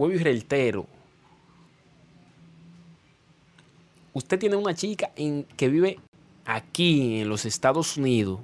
vuelvo 0.00 0.16
y 0.16 0.22
reitero. 0.24 0.86
Usted 4.14 4.38
tiene 4.38 4.56
una 4.56 4.74
chica 4.74 5.12
en, 5.14 5.44
que 5.58 5.68
vive 5.68 5.98
aquí 6.46 7.20
en 7.20 7.28
los 7.28 7.44
Estados 7.44 7.98
Unidos 7.98 8.40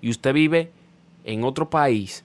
y 0.00 0.10
usted 0.10 0.32
vive 0.32 0.70
en 1.24 1.42
otro 1.42 1.68
país. 1.68 2.24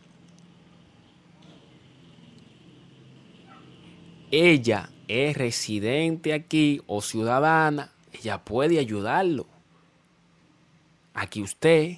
Ella 4.29 4.91
es 5.07 5.35
residente 5.35 6.31
aquí 6.31 6.83
o 6.85 7.01
ciudadana. 7.01 7.93
Ella 8.13 8.43
puede 8.45 8.77
ayudarlo. 8.77 9.47
Aquí 11.15 11.41
usted 11.41 11.97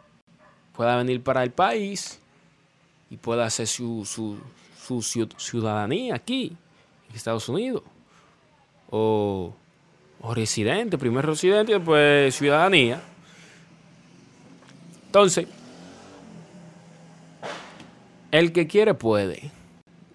pueda 0.81 0.95
venir 0.95 1.21
para 1.21 1.43
el 1.43 1.51
país 1.51 2.19
y 3.11 3.17
pueda 3.17 3.45
hacer 3.45 3.67
su, 3.67 4.03
su, 4.03 4.39
su 4.75 5.29
ciudadanía 5.37 6.15
aquí 6.15 6.57
en 7.07 7.15
Estados 7.15 7.47
Unidos 7.49 7.83
o, 8.89 9.53
residente, 10.33 10.97
primer 10.97 11.23
residente 11.23 11.73
y 11.73 11.75
después 11.75 12.33
ciudadanía. 12.33 12.99
Entonces, 15.05 15.45
el 18.31 18.51
que 18.51 18.65
quiere 18.65 18.95
puede. 18.95 19.51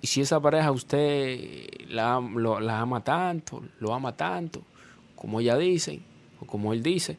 Y 0.01 0.09
si 0.09 0.21
esa 0.21 0.41
pareja 0.41 0.73
usted 0.73 1.69
la, 1.91 2.21
la 2.61 2.81
ama 2.81 3.05
tanto, 3.05 3.63
lo 3.79 3.95
ama 3.95 4.17
tanto, 4.17 4.63
como 5.15 5.39
ella 5.39 5.57
dice, 5.57 6.01
o 6.41 6.45
como 6.45 6.73
él 6.73 6.83
dice, 6.83 7.19